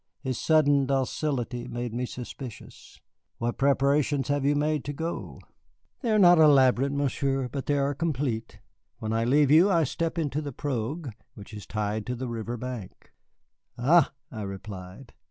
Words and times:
His 0.19 0.39
sudden 0.39 0.87
docility 0.87 1.67
made 1.67 1.93
me 1.93 2.07
suspicious. 2.07 2.99
"What 3.37 3.59
preparations 3.59 4.29
have 4.29 4.43
you 4.43 4.55
made 4.55 4.83
to 4.85 4.93
go?" 4.93 5.39
"They 6.01 6.09
are 6.09 6.17
not 6.17 6.39
elaborate, 6.39 6.91
Monsieur, 6.91 7.47
but 7.47 7.67
they 7.67 7.77
are 7.77 7.93
complete. 7.93 8.61
When 8.97 9.13
I 9.13 9.25
leave 9.25 9.51
you 9.51 9.69
I 9.69 9.83
step 9.83 10.17
into 10.17 10.39
a 10.39 10.51
pirogue 10.51 11.09
which 11.35 11.53
is 11.53 11.67
tied 11.67 12.07
to 12.07 12.15
the 12.15 12.27
river 12.27 12.57
bank." 12.57 13.11
"Ah," 13.77 14.11
I 14.31 14.41
replied. 14.41 15.13